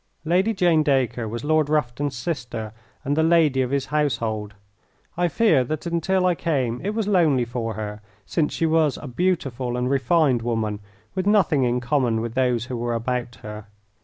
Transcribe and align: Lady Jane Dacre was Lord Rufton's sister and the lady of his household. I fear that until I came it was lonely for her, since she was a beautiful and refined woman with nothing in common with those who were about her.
Lady 0.25 0.51
Jane 0.51 0.81
Dacre 0.81 1.27
was 1.27 1.43
Lord 1.43 1.69
Rufton's 1.69 2.15
sister 2.15 2.73
and 3.05 3.15
the 3.15 3.21
lady 3.21 3.61
of 3.61 3.69
his 3.69 3.85
household. 3.93 4.55
I 5.15 5.27
fear 5.27 5.63
that 5.65 5.85
until 5.85 6.25
I 6.25 6.33
came 6.33 6.81
it 6.83 6.95
was 6.95 7.07
lonely 7.07 7.45
for 7.45 7.75
her, 7.75 8.01
since 8.25 8.51
she 8.51 8.65
was 8.65 8.97
a 8.97 9.07
beautiful 9.07 9.77
and 9.77 9.91
refined 9.91 10.41
woman 10.41 10.79
with 11.13 11.27
nothing 11.27 11.65
in 11.65 11.81
common 11.81 12.19
with 12.19 12.33
those 12.33 12.65
who 12.65 12.77
were 12.77 12.95
about 12.95 13.35
her. 13.43 13.67